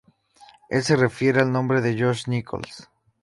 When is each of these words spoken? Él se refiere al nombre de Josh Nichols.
Él 0.69 0.81
se 0.83 0.95
refiere 0.95 1.41
al 1.41 1.51
nombre 1.51 1.79
de 1.79 1.93
Josh 1.95 2.23
Nichols. 2.25 2.89